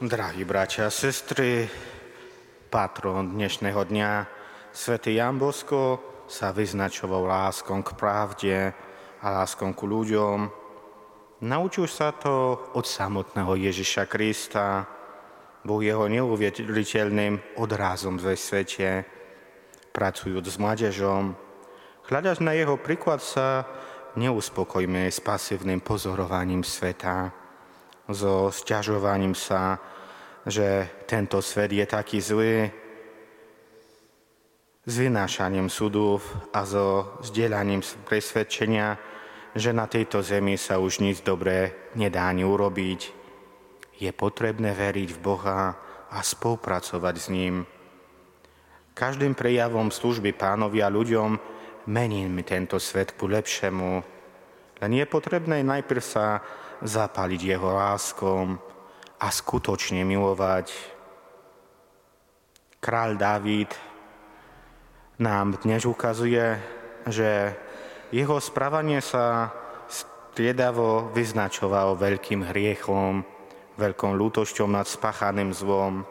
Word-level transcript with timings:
Drahí 0.00 0.48
bratia 0.48 0.88
a 0.88 0.90
sestry, 0.90 1.68
patron 2.72 3.36
dnešného 3.36 3.84
dňa, 3.84 4.12
svätý 4.72 5.20
Jan 5.20 5.36
Bosko 5.36 6.00
sa 6.24 6.56
vyznačoval 6.56 7.28
láskom 7.28 7.84
k 7.84 7.92
pravde 8.00 8.72
a 9.20 9.26
láskom 9.28 9.76
k 9.76 9.84
ľuďom. 9.84 10.48
Naučil 11.44 11.84
sa 11.84 12.16
to 12.16 12.56
od 12.72 12.88
samotného 12.88 13.52
Ježiša 13.60 14.08
Krista, 14.08 14.88
bol 15.68 15.84
jeho 15.84 16.08
neuveriteľným 16.08 17.60
odrazom 17.60 18.16
ve 18.16 18.40
svete, 18.40 19.04
pracujúc 19.92 20.48
s 20.48 20.56
mládežom. 20.56 21.36
Hľadaš 22.08 22.40
na 22.40 22.56
jeho 22.56 22.80
príklad 22.80 23.20
sa 23.20 23.68
neuspokojme 24.16 25.12
s 25.12 25.20
pasívnym 25.20 25.84
pozorovaním 25.84 26.64
sveta, 26.64 27.36
so 28.10 28.50
sťažovaním 28.50 29.34
sa, 29.34 29.78
že 30.46 30.88
tento 31.06 31.38
svet 31.44 31.72
je 31.72 31.86
taký 31.86 32.18
zlý, 32.20 32.70
s 34.90 34.94
vynášaním 34.96 35.68
súdov 35.68 36.24
a 36.56 36.64
so 36.64 37.20
zdieľaním 37.20 37.84
presvedčenia, 38.08 38.96
že 39.54 39.76
na 39.76 39.84
tejto 39.84 40.24
zemi 40.24 40.56
sa 40.56 40.80
už 40.80 41.04
nič 41.04 41.20
dobré 41.20 41.90
nedá 41.94 42.26
ani 42.26 42.42
urobiť. 42.42 43.00
Je 44.00 44.10
potrebné 44.16 44.72
veriť 44.72 45.08
v 45.14 45.22
Boha 45.22 45.76
a 46.10 46.18
spolupracovať 46.18 47.14
s 47.20 47.26
ním. 47.28 47.54
Každým 48.96 49.36
prejavom 49.36 49.92
služby 49.92 50.32
pánovi 50.34 50.80
a 50.82 50.88
ľuďom 50.88 51.30
meníme 51.86 52.42
tento 52.42 52.80
svet 52.80 53.14
ku 53.14 53.28
lepšemu. 53.28 53.92
Len 54.80 54.92
je 54.96 55.06
potrebné 55.06 55.60
najprv 55.60 56.02
sa 56.02 56.40
zapaliť 56.80 57.40
jeho 57.56 57.68
láskom 57.76 58.56
a 59.20 59.28
skutočne 59.28 60.00
milovať. 60.04 60.72
Kráľ 62.80 63.10
Dávid 63.20 63.70
nám 65.20 65.60
dnes 65.60 65.84
ukazuje, 65.84 66.56
že 67.04 67.52
jeho 68.08 68.40
správanie 68.40 69.04
sa 69.04 69.52
striedavo 69.86 71.12
vyznačovalo 71.12 72.00
veľkým 72.00 72.48
hriechom, 72.48 73.20
veľkou 73.76 74.16
lútošťou 74.16 74.64
nad 74.72 74.88
spáchaným 74.88 75.52
zlom. 75.52 76.08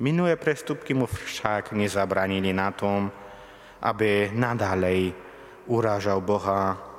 Minulé 0.00 0.40
prestupky 0.40 0.96
mu 0.96 1.04
však 1.04 1.76
nezabranili 1.76 2.56
na 2.56 2.72
tom, 2.72 3.12
aby 3.84 4.32
nadalej 4.32 5.12
urážal 5.68 6.24
Boha 6.24 6.93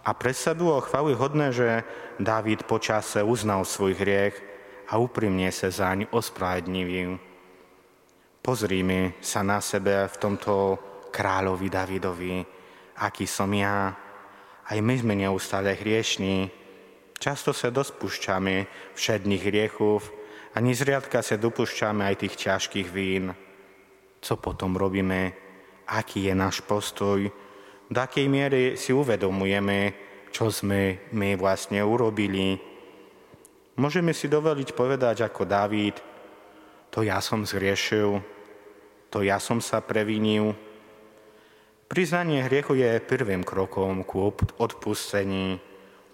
a 0.00 0.10
predsa 0.16 0.56
bolo 0.56 0.80
chvály 0.80 1.12
hodné, 1.12 1.52
že 1.52 1.84
Dávid 2.20 2.64
počase 2.64 3.20
uznal 3.24 3.64
svoj 3.64 3.96
hriech 3.96 4.36
a 4.88 4.96
úprimne 4.96 5.48
sa 5.52 5.68
zaň 5.68 6.08
ospravedlnil. 6.12 7.20
Pozrime 8.40 9.20
sa 9.20 9.44
na 9.44 9.60
sebe 9.60 10.08
v 10.08 10.16
tomto 10.16 10.80
kráľovi 11.12 11.68
Davidovi, 11.68 12.36
aký 12.96 13.28
som 13.28 13.52
ja. 13.52 13.92
Aj 14.70 14.78
my 14.78 14.94
sme 14.96 15.14
neustále 15.16 15.76
hriešní. 15.76 16.48
Často 17.20 17.52
sa 17.52 17.68
dospúšťame 17.68 18.64
všedných 18.96 19.42
hriechov 19.44 20.08
a 20.56 20.64
nezriadka 20.64 21.20
sa 21.20 21.36
dopúšťame 21.36 22.08
aj 22.08 22.16
tých 22.24 22.34
ťažkých 22.48 22.88
vín. 22.88 23.36
Co 24.20 24.32
potom 24.40 24.76
robíme? 24.76 25.36
Aký 25.84 26.28
je 26.28 26.34
náš 26.36 26.64
postoj? 26.64 27.28
Do 27.90 27.98
akej 27.98 28.30
miery 28.30 28.78
si 28.78 28.94
uvedomujeme, 28.94 29.92
čo 30.30 30.46
sme 30.46 31.10
my 31.10 31.34
vlastne 31.34 31.82
urobili. 31.82 32.54
Môžeme 33.74 34.14
si 34.14 34.30
dovoliť 34.30 34.78
povedať 34.78 35.26
ako 35.26 35.42
Dávid, 35.42 35.98
to 36.94 37.02
ja 37.02 37.18
som 37.18 37.42
zriešil, 37.42 38.22
to 39.10 39.26
ja 39.26 39.42
som 39.42 39.58
sa 39.58 39.82
previnil. 39.82 40.54
Priznanie 41.90 42.46
hriechu 42.46 42.78
je 42.78 43.02
prvým 43.02 43.42
krokom 43.42 44.06
ku 44.06 44.30
odpustení, 44.62 45.58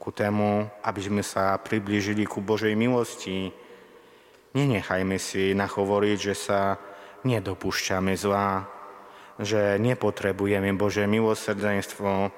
ku 0.00 0.08
tému, 0.08 0.64
aby 0.80 1.00
sme 1.04 1.20
sa 1.20 1.60
priblížili 1.60 2.24
ku 2.24 2.40
Božej 2.40 2.72
milosti. 2.72 3.52
Nenechajme 4.56 5.20
si 5.20 5.52
nahovoriť, 5.52 6.16
že 6.16 6.32
sa 6.32 6.80
nedopúšťame 7.28 8.16
zlá, 8.16 8.64
že 9.36 9.76
nepotrebujeme 9.76 10.72
Bože 10.72 11.04
milosrdenstvo, 11.04 12.32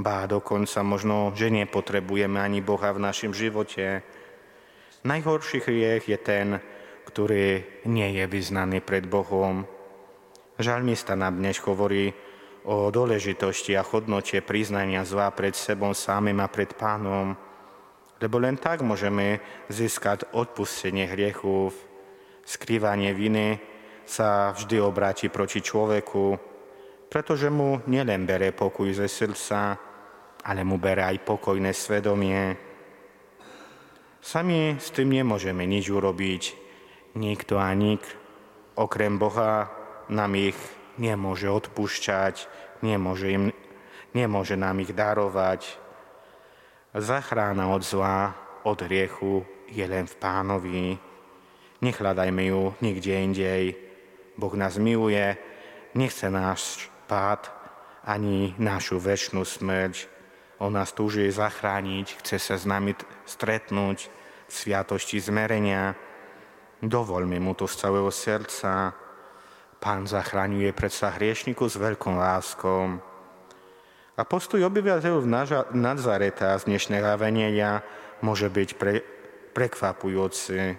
bá 0.00 0.26
dokonca 0.26 0.82
možno, 0.82 1.30
že 1.36 1.52
nepotrebujeme 1.52 2.40
ani 2.40 2.64
Boha 2.64 2.90
v 2.90 3.02
našom 3.04 3.30
živote. 3.30 4.02
Najhorší 5.06 5.62
hriech 5.62 6.10
je 6.10 6.18
ten, 6.18 6.46
ktorý 7.06 7.64
nie 7.86 8.08
je 8.18 8.24
vyznaný 8.26 8.82
pred 8.82 9.06
Bohom. 9.06 9.64
Žalmista 10.60 11.16
nám 11.16 11.40
dnes 11.40 11.56
hovorí 11.64 12.12
o 12.68 12.92
dôležitosti 12.92 13.72
a 13.76 13.86
hodnote 13.86 14.44
priznania 14.44 15.06
zla 15.08 15.32
pred 15.32 15.56
sebou 15.56 15.96
samým 15.96 16.44
a 16.44 16.52
pred 16.52 16.76
pánom, 16.76 17.32
lebo 18.20 18.36
len 18.36 18.60
tak 18.60 18.84
môžeme 18.84 19.40
získať 19.72 20.28
odpustenie 20.36 21.08
hriechov. 21.08 21.72
Skrývanie 22.44 23.16
viny 23.16 23.69
sa 24.10 24.50
vždy 24.50 24.82
obráti 24.82 25.30
proti 25.30 25.62
človeku, 25.62 26.34
pretože 27.06 27.46
mu 27.46 27.78
nielen 27.86 28.26
bere 28.26 28.50
pokoj 28.50 28.90
ze 28.90 29.06
srdca, 29.06 29.78
ale 30.42 30.66
mu 30.66 30.82
bere 30.82 31.06
aj 31.06 31.22
pokojné 31.22 31.70
svedomie. 31.70 32.58
Sami 34.18 34.74
s 34.82 34.90
tým 34.90 35.14
nemôžeme 35.14 35.62
nič 35.62 35.86
urobiť. 35.94 36.42
Nikto 37.14 37.54
a 37.62 37.70
nik, 37.70 38.02
okrem 38.74 39.14
Boha, 39.14 39.70
nám 40.10 40.34
ich 40.34 40.58
nemôže 40.98 41.46
odpúšťať, 41.46 42.50
nemôže, 42.82 43.30
im, 43.30 43.44
nemôže 44.10 44.58
nám 44.58 44.82
ich 44.82 44.90
darovať. 44.90 45.70
Zachrána 46.98 47.70
od 47.70 47.86
zla, 47.86 48.34
od 48.66 48.78
hriechu 48.82 49.46
je 49.70 49.86
len 49.86 50.10
v 50.10 50.18
pánovi. 50.18 50.82
Nehľadajme 51.78 52.42
ju 52.50 52.62
nikde 52.82 53.14
indej, 53.14 53.89
Boh 54.40 54.56
nás 54.56 54.80
miluje, 54.80 55.36
nechce 55.92 56.32
náš 56.32 56.88
pád 57.04 57.52
ani 58.00 58.56
našu 58.56 58.96
väčšnú 58.96 59.44
smrť. 59.44 60.08
On 60.64 60.72
nás 60.72 60.96
túži 60.96 61.28
zachrániť, 61.28 62.24
chce 62.24 62.36
sa 62.40 62.56
s 62.56 62.64
nami 62.64 62.96
stretnúť 63.28 64.08
v 64.48 64.52
sviatosti 64.52 65.20
zmerenia. 65.20 65.92
Dovoľme 66.80 67.36
mu 67.36 67.52
to 67.52 67.68
z 67.68 67.84
celého 67.84 68.08
srdca. 68.08 68.96
Pán 69.76 70.08
zachraňuje 70.08 70.72
predsa 70.72 71.12
hriešniku 71.12 71.68
s 71.68 71.76
veľkou 71.76 72.16
láskou. 72.16 72.96
A 74.16 74.22
postoj 74.24 74.60
obyvateľov 74.64 75.28
Nazareta 75.76 76.56
z 76.56 76.68
dnešného 76.68 77.08
Avenia 77.08 77.80
môže 78.24 78.48
byť 78.48 78.68
pre, 78.76 79.04
prekvapujúci, 79.52 80.76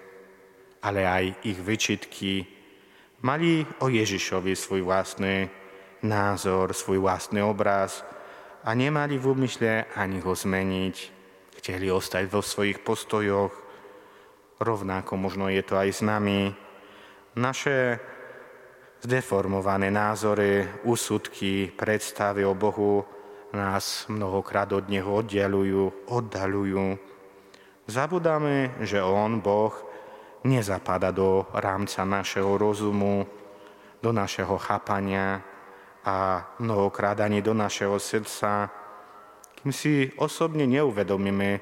ale 0.81 1.01
aj 1.05 1.45
ich 1.45 1.57
vyčitky 1.57 2.60
Mali 3.21 3.61
o 3.79 3.85
Ježišovi 3.85 4.57
svoj 4.57 4.81
vlastný 4.81 5.45
názor, 6.01 6.73
svoj 6.73 7.05
vlastný 7.05 7.45
obraz 7.45 8.01
a 8.65 8.73
nemali 8.73 9.21
v 9.21 9.29
úmysle 9.29 9.85
ani 9.93 10.17
ho 10.25 10.33
zmeniť. 10.33 10.95
Chceli 11.61 11.93
ostať 11.93 12.25
vo 12.25 12.41
svojich 12.41 12.81
postojoch. 12.81 13.53
Rovnako 14.57 15.21
možno 15.21 15.53
je 15.53 15.61
to 15.61 15.77
aj 15.77 15.89
s 15.93 16.01
nami. 16.01 16.49
Naše 17.37 18.01
zdeformované 19.05 19.93
názory, 19.93 20.81
úsudky, 20.81 21.69
predstavy 21.69 22.41
o 22.41 22.57
Bohu 22.57 23.05
nás 23.53 24.09
mnohokrát 24.09 24.73
od 24.73 24.89
Neho 24.89 25.21
oddelujú, 25.21 26.09
oddalujú. 26.09 26.97
Zabudáme, 27.85 28.81
že 28.81 28.97
On, 28.97 29.37
Boh, 29.37 29.90
nezapada 30.43 31.13
do 31.13 31.45
rámca 31.53 32.05
našeho 32.05 32.57
rozumu, 32.57 33.27
do 34.01 34.09
našeho 34.09 34.57
chápania 34.57 35.41
a 36.01 36.41
mnohokrát 36.57 37.19
ani 37.21 37.45
do 37.45 37.53
našeho 37.53 38.01
srdca, 38.01 38.73
kým 39.61 39.69
si 39.69 40.09
osobne 40.17 40.65
neuvedomíme, 40.65 41.61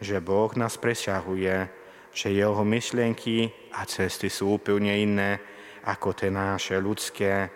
že 0.00 0.24
Boh 0.24 0.48
nás 0.56 0.80
presahuje, 0.80 1.68
že 2.14 2.32
jeho 2.32 2.64
myšlienky 2.64 3.52
a 3.76 3.84
cesty 3.84 4.32
sú 4.32 4.56
úplne 4.56 4.96
iné 4.96 5.42
ako 5.84 6.16
tie 6.16 6.32
naše 6.32 6.80
ľudské. 6.80 7.52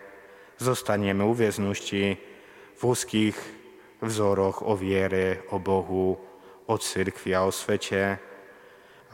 Zostaneme 0.60 1.24
uvieznuti 1.24 2.12
v 2.76 2.82
úzkých 2.82 3.36
vzoroch 4.04 4.66
o 4.66 4.76
viere, 4.76 5.48
o 5.54 5.56
Bohu, 5.56 6.18
o 6.68 6.74
cirkvi 6.76 7.32
a 7.32 7.48
o 7.48 7.50
svete, 7.54 8.20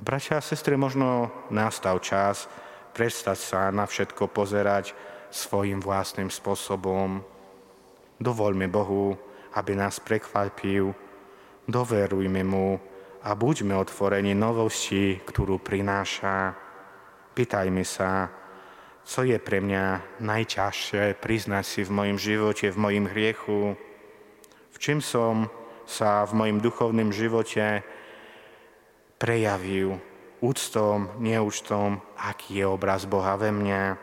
bratia 0.04 0.36
a 0.36 0.44
sestry, 0.44 0.76
možno 0.76 1.32
nastal 1.48 1.96
čas 1.96 2.44
prestať 2.92 3.38
sa 3.40 3.60
na 3.72 3.88
všetko 3.88 4.28
pozerať 4.28 4.92
svojim 5.32 5.80
vlastným 5.80 6.28
spôsobom. 6.28 7.24
Dovoľme 8.20 8.68
Bohu, 8.68 9.16
aby 9.56 9.72
nás 9.72 10.04
prekvapil, 10.04 10.92
doverujme 11.64 12.44
Mu 12.44 12.76
a 13.24 13.32
buďme 13.32 13.72
otvorení 13.80 14.36
novosti, 14.36 15.24
ktorú 15.24 15.64
prináša. 15.64 16.52
Pýtajme 17.32 17.82
sa, 17.82 18.28
co 19.08 19.20
je 19.24 19.40
pre 19.40 19.64
mňa 19.64 20.20
najťažšie 20.20 21.16
priznať 21.16 21.64
si 21.64 21.80
v 21.80 21.90
mojom 21.90 22.18
živote, 22.20 22.68
v 22.68 22.76
mojom 22.76 23.06
hriechu, 23.08 23.60
v 24.68 24.76
čím 24.76 25.00
som 25.00 25.48
sa 25.88 26.28
v 26.28 26.36
mojom 26.36 26.60
duchovnom 26.60 27.08
živote 27.08 27.80
prejavil 29.18 29.98
úctom, 30.44 31.08
neúčtom, 31.22 32.02
aký 32.20 32.60
je 32.60 32.66
obraz 32.68 33.08
Boha 33.08 33.38
ve 33.40 33.48
mne, 33.48 33.96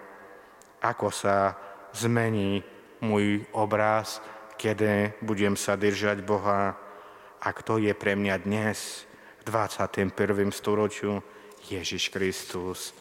ako 0.81 1.13
sa 1.13 1.53
zmení 1.93 2.65
môj 3.03 3.45
obraz, 3.53 4.21
kedy 4.57 5.21
budem 5.21 5.57
sa 5.57 5.77
držať 5.77 6.21
Boha 6.25 6.77
a 7.41 7.47
kto 7.49 7.81
je 7.81 7.93
pre 7.97 8.13
mňa 8.13 8.35
dnes 8.45 9.05
v 9.41 9.49
21. 9.49 10.13
storočiu 10.53 11.25
Ježiš 11.65 12.13
Kristus. 12.13 13.00